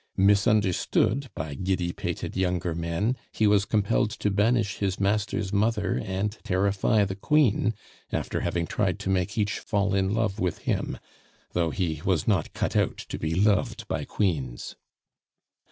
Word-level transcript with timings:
Misunderstood 0.17 1.29
by 1.35 1.53
giddy 1.53 1.93
pated 1.93 2.35
younger 2.35 2.73
men, 2.73 3.15
he 3.31 3.45
was 3.45 3.65
compelled 3.65 4.09
to 4.09 4.31
banish 4.31 4.77
his 4.77 4.99
master's 4.99 5.53
mother 5.53 6.01
and 6.03 6.39
terrify 6.43 7.05
the 7.05 7.13
Queen, 7.13 7.75
after 8.11 8.39
having 8.39 8.65
tried 8.65 8.97
to 8.97 9.11
make 9.11 9.37
each 9.37 9.59
fall 9.59 9.93
in 9.93 10.11
love 10.11 10.39
with 10.39 10.57
him, 10.65 10.97
though 11.51 11.69
he 11.69 12.01
was 12.03 12.27
not 12.27 12.51
cut 12.53 12.75
out 12.75 12.97
to 12.97 13.19
be 13.19 13.35
loved 13.35 13.87
by 13.87 14.03
queens. 14.03 14.75